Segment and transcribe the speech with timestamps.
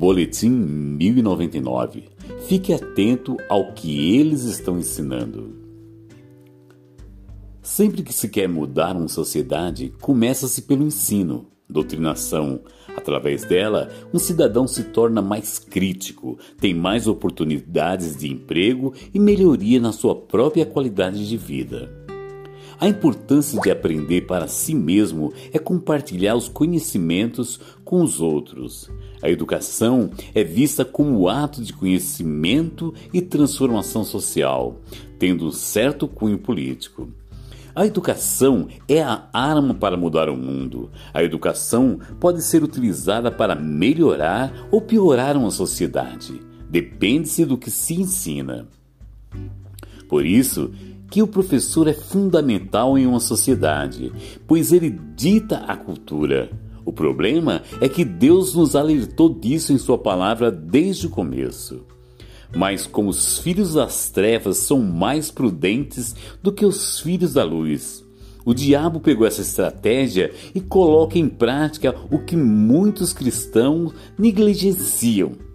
[0.00, 2.04] Boletim 1099.
[2.48, 5.54] Fique atento ao que eles estão ensinando.
[7.60, 12.62] Sempre que se quer mudar uma sociedade, começa-se pelo ensino, doutrinação.
[12.96, 19.78] Através dela, um cidadão se torna mais crítico, tem mais oportunidades de emprego e melhoria
[19.78, 21.99] na sua própria qualidade de vida.
[22.80, 28.90] A importância de aprender para si mesmo é compartilhar os conhecimentos com os outros.
[29.22, 34.80] A educação é vista como ato de conhecimento e transformação social,
[35.18, 37.10] tendo certo cunho político.
[37.74, 40.90] A educação é a arma para mudar o mundo.
[41.12, 46.40] A educação pode ser utilizada para melhorar ou piorar uma sociedade.
[46.70, 48.66] Depende-se do que se ensina.
[50.08, 50.72] Por isso,
[51.10, 54.12] que o professor é fundamental em uma sociedade,
[54.46, 56.50] pois ele dita a cultura.
[56.84, 61.84] O problema é que Deus nos alertou disso em Sua palavra desde o começo.
[62.54, 68.04] Mas como os filhos das trevas são mais prudentes do que os filhos da luz,
[68.44, 75.49] o diabo pegou essa estratégia e coloca em prática o que muitos cristãos negligenciam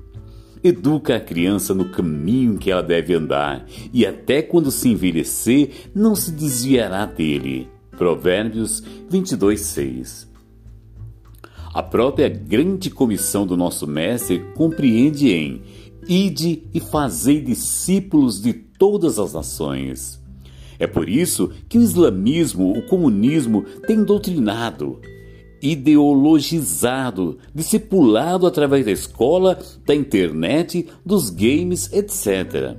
[0.67, 6.16] Educa a criança no caminho que ela deve andar, e até quando se envelhecer, não
[6.16, 7.69] se desviará dele.
[7.95, 10.27] Provérbios 22, 6.
[11.71, 15.61] A própria grande comissão do nosso Mestre compreende em
[16.09, 20.19] Ide e fazei discípulos de todas as nações.
[20.80, 24.99] É por isso que o islamismo, o comunismo têm doutrinado,
[25.61, 32.75] ideologizado, discipulado através da escola, da internet, dos games, etc.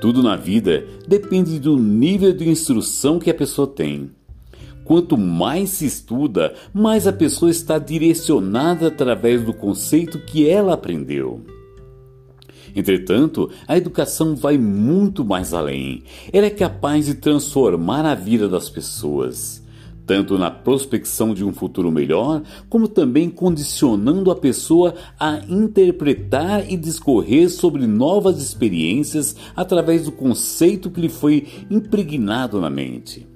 [0.00, 4.10] Tudo na vida depende do nível de instrução que a pessoa tem.
[4.84, 11.40] Quanto mais se estuda, mais a pessoa está direcionada através do conceito que ela aprendeu.
[12.74, 16.04] Entretanto, a educação vai muito mais além.
[16.32, 19.65] Ela é capaz de transformar a vida das pessoas
[20.06, 26.76] tanto na prospecção de um futuro melhor, como também condicionando a pessoa a interpretar e
[26.76, 33.26] discorrer sobre novas experiências através do conceito que lhe foi impregnado na mente.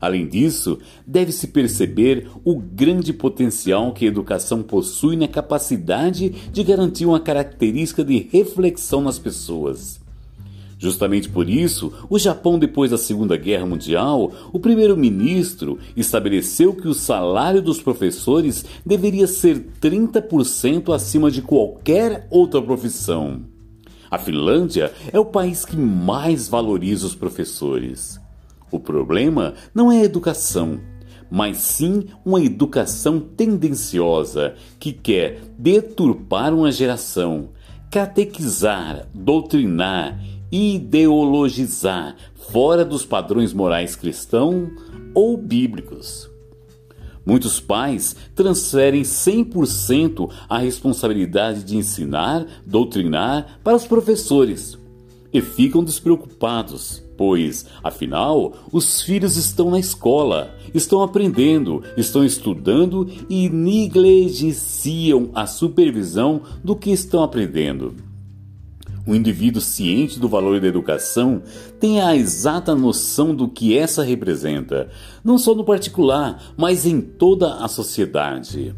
[0.00, 7.04] Além disso, deve-se perceber o grande potencial que a educação possui na capacidade de garantir
[7.04, 10.00] uma característica de reflexão nas pessoas
[10.78, 16.94] Justamente por isso, o Japão, depois da Segunda Guerra Mundial, o primeiro-ministro estabeleceu que o
[16.94, 23.42] salário dos professores deveria ser 30% acima de qualquer outra profissão.
[24.08, 28.20] A Finlândia é o país que mais valoriza os professores.
[28.70, 30.80] O problema não é a educação,
[31.28, 37.48] mas sim uma educação tendenciosa que quer deturpar uma geração,
[37.90, 40.18] catequizar, doutrinar
[40.50, 42.16] ideologizar
[42.50, 44.70] fora dos padrões morais cristãos
[45.14, 46.30] ou bíblicos.
[47.24, 54.78] Muitos pais transferem 100% a responsabilidade de ensinar, doutrinar para os professores
[55.30, 63.50] e ficam despreocupados, pois, afinal, os filhos estão na escola, estão aprendendo, estão estudando e
[63.50, 68.07] negligenciam a supervisão do que estão aprendendo.
[69.08, 71.40] O indivíduo ciente do valor da educação
[71.80, 74.90] tem a exata noção do que essa representa,
[75.24, 78.74] não só no particular, mas em toda a sociedade.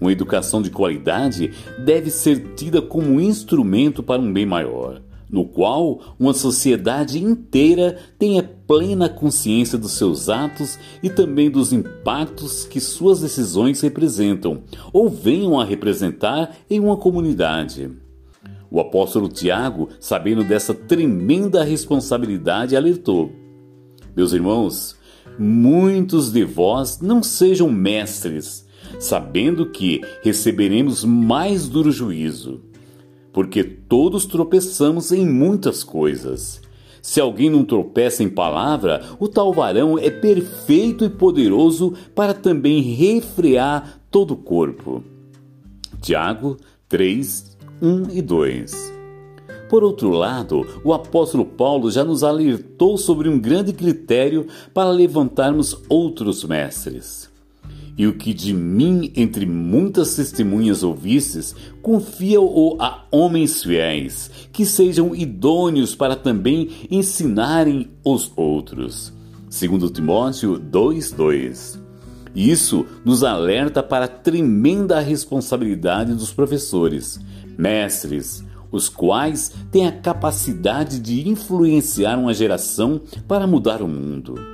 [0.00, 6.14] Uma educação de qualidade deve ser tida como instrumento para um bem maior, no qual
[6.20, 13.22] uma sociedade inteira tenha plena consciência dos seus atos e também dos impactos que suas
[13.22, 14.62] decisões representam
[14.92, 18.03] ou venham a representar em uma comunidade.
[18.74, 23.30] O apóstolo Tiago, sabendo dessa tremenda responsabilidade, alertou:
[24.16, 24.96] Meus irmãos,
[25.38, 28.66] muitos de vós não sejam mestres,
[28.98, 32.62] sabendo que receberemos mais duro juízo.
[33.32, 36.60] Porque todos tropeçamos em muitas coisas.
[37.00, 42.80] Se alguém não tropeça em palavra, o tal varão é perfeito e poderoso para também
[42.82, 45.04] refrear todo o corpo.
[46.02, 46.56] Tiago
[46.88, 48.94] 3, 1 e 2.
[49.68, 55.76] Por outro lado, o apóstolo Paulo já nos alertou sobre um grande critério para levantarmos
[55.88, 57.28] outros mestres.
[57.96, 65.14] E o que de mim, entre muitas testemunhas ouvistes, confia-o a homens fiéis, que sejam
[65.14, 69.12] idôneos para também ensinarem os outros.
[69.48, 71.83] Segundo Timóteo 2:2.
[72.34, 77.20] Isso nos alerta para a tremenda responsabilidade dos professores,
[77.56, 84.53] mestres, os quais têm a capacidade de influenciar uma geração para mudar o mundo.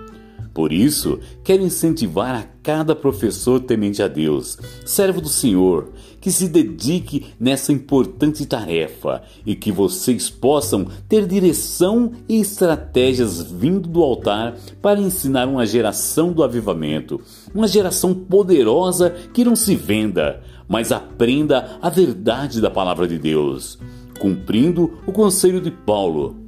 [0.61, 5.89] Por isso, quero incentivar a cada professor temente a Deus, servo do Senhor,
[6.21, 13.89] que se dedique nessa importante tarefa e que vocês possam ter direção e estratégias vindo
[13.89, 17.19] do altar para ensinar uma geração do avivamento,
[17.55, 23.79] uma geração poderosa que não se venda, mas aprenda a verdade da palavra de Deus,
[24.19, 26.40] cumprindo o conselho de Paulo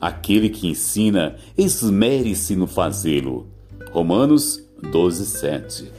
[0.00, 3.48] Aquele que ensina, esmere-se no fazê-lo.
[3.90, 5.92] Romanos 12, 7.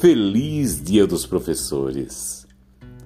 [0.00, 2.46] Feliz Dia dos Professores.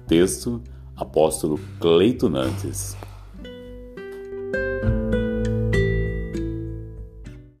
[0.07, 0.61] Texto
[0.95, 2.95] Apóstolo Cleito Nantes.